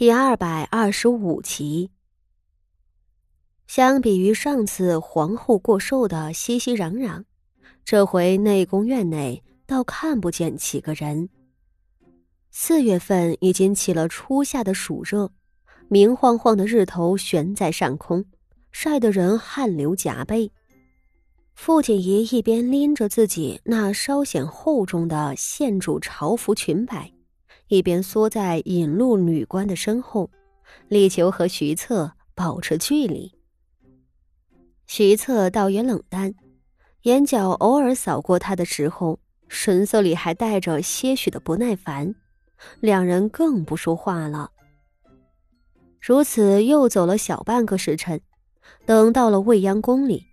[0.00, 1.90] 第二百二十五集。
[3.66, 7.24] 相比于上次皇后过寿的熙熙攘攘，
[7.84, 11.28] 这回内宫院内倒看不见几个人。
[12.50, 15.30] 四月份已经起了初夏的暑热，
[15.88, 18.24] 明晃晃的日头悬在上空，
[18.72, 20.50] 晒得人汗流浃背。
[21.52, 27.12] 傅锦仪一边拎着自己那稍显厚重的县主朝服裙摆。
[27.70, 30.28] 一边缩在引路女官的身后，
[30.88, 33.32] 力求和徐策保持距离。
[34.88, 36.34] 徐策倒也冷淡，
[37.02, 42.16] 眼角偶尔扫过他的时候，神色里还带着些许的不耐烦。
[42.80, 44.50] 两人更不说话了。
[46.00, 48.20] 如此又走了小半个时辰，
[48.84, 50.26] 等到了未央宫里，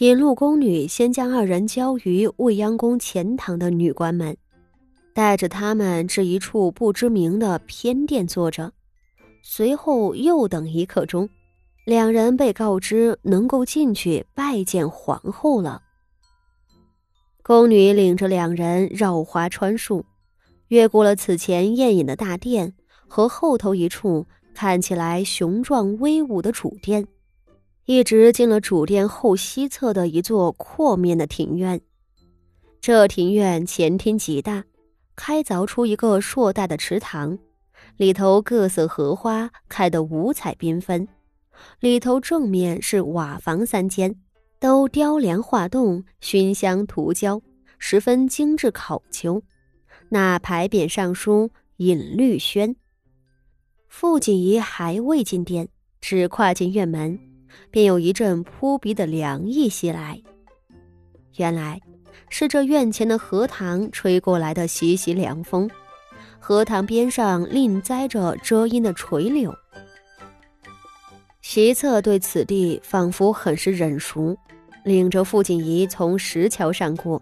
[0.00, 4.36] 引路宫女先将二人交于未央宫前堂的女官们。
[5.14, 8.72] 带着他们至一处不知名的偏殿坐着，
[9.44, 11.28] 随后又等一刻钟，
[11.86, 15.80] 两人被告知能够进去拜见皇后了。
[17.44, 20.04] 宫女领着两人绕花穿树，
[20.66, 22.74] 越过了此前宴饮的大殿
[23.06, 27.06] 和后头一处看起来雄壮威武的主殿，
[27.84, 31.80] 一直进了主殿后西侧的一座阔面的庭院。
[32.80, 34.64] 这庭院前厅极大。
[35.16, 37.38] 开凿出一个硕大的池塘，
[37.96, 41.06] 里头各色荷花开得五彩缤纷。
[41.80, 44.14] 里头正面是瓦房三间，
[44.58, 47.40] 都雕梁画栋、熏香涂胶，
[47.78, 49.42] 十分精致考究。
[50.08, 52.74] 那牌匾上书“尹绿轩”。
[53.88, 55.68] 傅锦仪还未进殿，
[56.00, 57.18] 只跨进院门，
[57.70, 60.20] 便有一阵扑鼻的凉意袭来。
[61.36, 61.80] 原来。
[62.28, 65.70] 是这院前的荷塘吹过来的习习凉风，
[66.38, 69.54] 荷塘边上另栽着遮阴的垂柳。
[71.42, 74.36] 席策对此地仿佛很是忍熟，
[74.82, 77.20] 领着傅锦仪从石桥上过，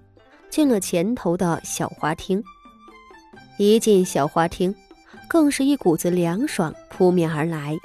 [0.48, 2.42] 进了前头的小花厅。
[3.58, 4.74] 一进小花厅，
[5.28, 7.76] 更是一股子凉爽扑面而来。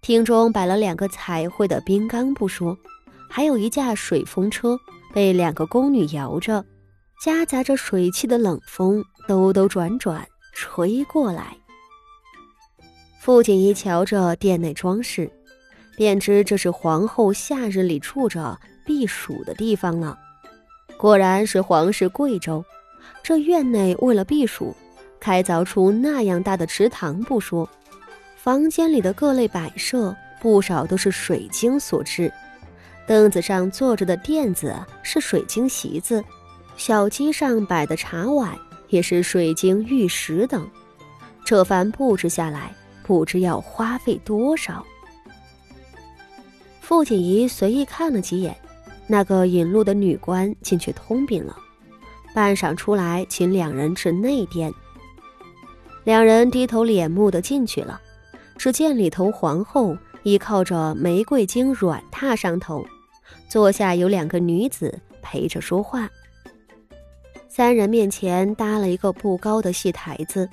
[0.00, 2.76] 厅中摆了两个彩绘的冰缸不说，
[3.30, 4.78] 还有一架水风车。
[5.12, 6.64] 被两个宫女摇着，
[7.22, 11.56] 夹杂着水汽的冷风兜兜转转吹过来。
[13.20, 15.30] 傅锦衣瞧着殿内装饰，
[15.96, 20.18] 便知这是皇后夏日里住着避暑的地方了。
[20.96, 22.64] 果然是皇室贵州，
[23.22, 24.74] 这院内为了避暑，
[25.20, 27.68] 开凿出那样大的池塘不说，
[28.36, 32.32] 房间里的各类摆设不少都是水晶所制。
[33.06, 36.24] 凳子上坐着的垫子是水晶席子，
[36.76, 38.56] 小鸡上摆的茶碗
[38.88, 40.68] 也是水晶玉石等。
[41.44, 44.84] 这番布置下来，不知要花费多少。
[46.80, 48.56] 傅锦仪随意看了几眼，
[49.06, 51.56] 那个引路的女官进去通禀了，
[52.32, 54.72] 半晌出来，请两人至内殿。
[56.04, 58.00] 两人低头敛目的进去了，
[58.56, 59.96] 只见里头皇后。
[60.22, 62.84] 倚靠着玫瑰金软榻上头，
[63.48, 66.08] 坐下有两个女子陪着说话。
[67.48, 70.48] 三人面前搭了一个不高的戏台子，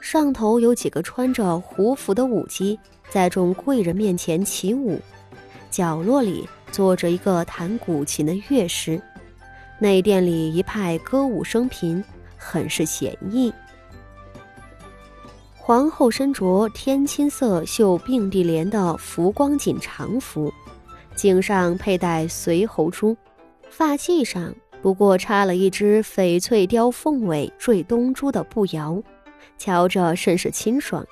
[0.00, 2.78] 上头有几个穿着胡服的舞姬
[3.10, 5.00] 在众贵人面前起舞。
[5.70, 9.00] 角落里坐着一个弹古琴的乐师。
[9.78, 12.02] 内殿里一派歌舞升平，
[12.36, 13.52] 很是闲逸。
[15.66, 20.52] 皇后身着天青色绣并蒂莲的浮光锦长服，
[21.16, 23.16] 颈上佩戴随侯珠，
[23.68, 29.02] 发髻上不过插了一只翡翠雕凤尾缀东珠的步摇，
[29.58, 31.04] 瞧着甚是清爽。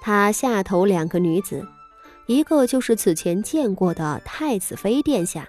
[0.00, 1.66] 她下头两个女子，
[2.28, 5.48] 一个就是此前见过的太子妃殿下，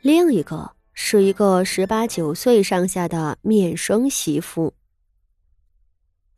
[0.00, 4.72] 另一个是一个十八九岁上下的面生媳妇。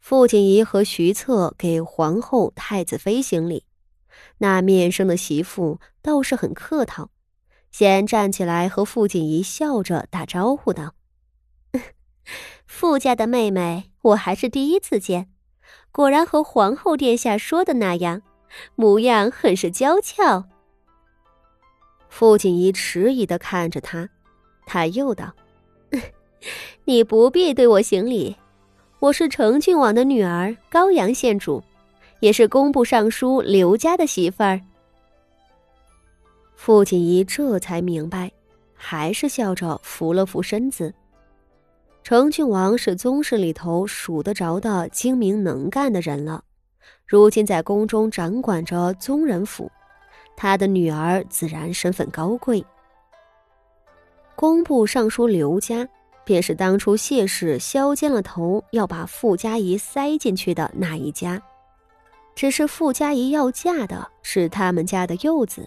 [0.01, 3.65] 傅锦仪和徐策给皇后、太子妃行礼，
[4.39, 7.11] 那面生的媳妇倒是很客套，
[7.71, 10.95] 先站起来和傅锦仪笑着打招呼道
[12.67, 15.31] ：“傅家的妹妹，我还是第一次见，
[15.93, 18.23] 果然和皇后殿下说的那样，
[18.77, 20.49] 模样很是娇俏。”
[22.09, 24.09] 傅锦仪迟疑的看着他，
[24.65, 25.35] 他又道
[26.87, 28.37] ：“你不必对我行礼。”
[29.01, 31.63] 我是成郡王的女儿，高阳县主，
[32.19, 34.61] 也是工部尚书刘家的媳妇儿。
[36.57, 38.29] 傅锦仪这才明白，
[38.75, 40.93] 还是笑着扶了扶身子。
[42.03, 46.43] 成郡王是宗室里头数得着的精明能干的人了，
[47.07, 49.71] 如今在宫中掌管着宗人府，
[50.37, 52.65] 他的女儿自然身份高贵。
[54.35, 55.89] 工部尚书刘家，
[56.29, 61.41] 便是当初谢氏削尖了头要把傅家仪塞进去的那一家。
[62.37, 65.67] 只是傅家仪要嫁的是他们家的幼子，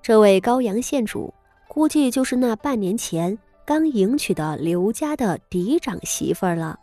[0.00, 1.30] 这位高阳县主
[1.68, 3.36] 估计就是那半年前
[3.66, 6.80] 刚迎娶的刘家的嫡长媳妇了。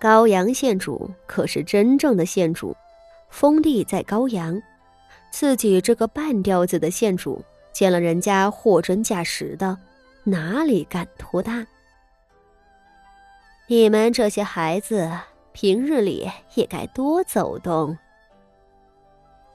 [0.00, 2.76] 高阳县主可是真正的县主，
[3.28, 4.60] 封地在高阳，
[5.30, 7.40] 自己这个半吊子的县主。
[7.72, 9.78] 见了人家货真价实的，
[10.30, 11.66] 哪里敢托大？
[13.66, 15.10] 你们这些孩子
[15.52, 17.98] 平日里也该多走动。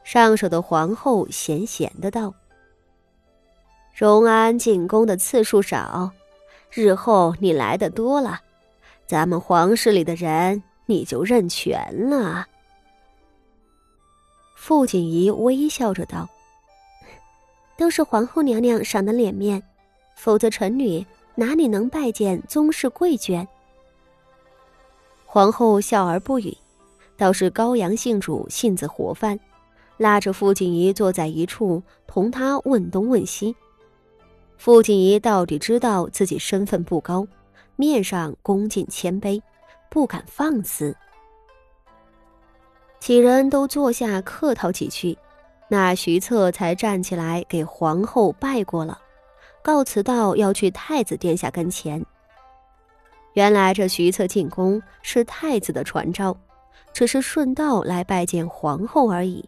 [0.04, 2.34] 上首的皇后闲闲的道
[3.96, 6.12] ：“荣安进宫的次数少，
[6.70, 8.42] 日后你来的多了，
[9.08, 12.48] 咱们皇室里的人你就认全了。”
[14.58, 16.28] 傅锦仪微笑着道。
[17.78, 19.62] 都是皇后娘娘赏的脸面，
[20.16, 23.46] 否则臣女哪里能拜见宗室贵眷？
[25.26, 26.58] 皇后笑而不语，
[27.18, 29.40] 倒是高阳信主性子活泛，
[29.98, 33.56] 拉着傅锦仪坐在一处，同他问东问西。
[34.58, 37.28] 傅锦仪到底知道自己身份不高，
[37.76, 39.42] 面上恭敬谦卑，
[39.90, 40.96] 不敢放肆。
[43.00, 45.18] 几人都坐下客套几句。
[45.68, 49.00] 那徐策才站起来给皇后拜过了，
[49.66, 52.06] 告辞道要去太子殿下跟前。
[53.34, 56.38] 原来这徐策进宫是太子的传召，
[56.94, 59.44] 只是顺道来拜见皇后而已。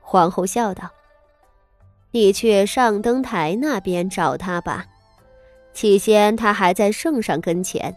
[0.00, 0.90] 皇后笑道
[2.10, 4.86] ：“你去上灯台那边找他吧，
[5.74, 7.94] 起先他还在圣上跟前，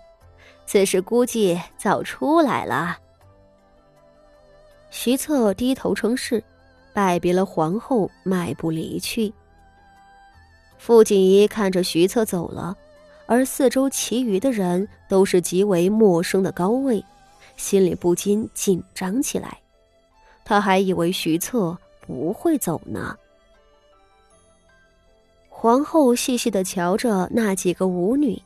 [0.66, 2.98] 此时估计早出来了。”
[4.92, 6.44] 徐策低头称是。
[6.92, 9.32] 拜别了皇后，迈步离去。
[10.80, 12.76] 傅锦仪看着徐策走了，
[13.28, 17.04] 而四周其余的人都是极为陌生的高位，
[17.58, 19.60] 心里不禁紧张起来。
[20.44, 21.78] 他还以为徐策
[22.08, 23.16] 不会走呢。
[25.50, 28.42] 皇后细细的瞧着那几个舞女，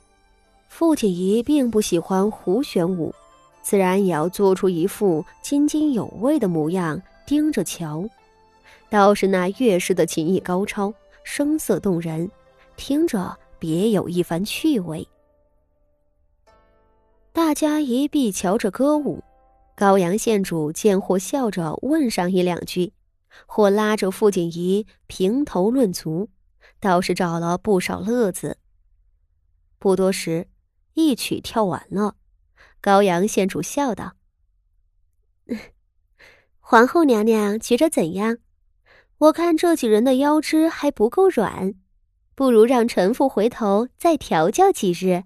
[0.68, 3.14] 傅锦仪并不喜欢胡旋舞，
[3.62, 8.04] 自然也要做出一副津津有味的模样，盯着瞧。
[8.90, 12.30] 倒是那乐师的琴艺高超，声色动人，
[12.76, 15.08] 听着别有一番趣味。
[17.32, 19.24] 大家一闭瞧着歌舞，
[19.76, 22.94] 高阳县主见或笑着问上一两句，
[23.48, 26.30] 或拉着傅锦仪评头论足，
[26.80, 28.58] 倒是找了不少乐子。
[29.80, 30.48] 不多时，
[30.94, 32.16] 一曲跳完了，
[32.80, 34.14] 高阳县主笑道
[36.60, 38.38] ：“皇后娘娘觉着怎样？”
[39.20, 41.74] 我看这几人的腰肢还不够软，
[42.36, 45.24] 不如让陈父回头再调教几日。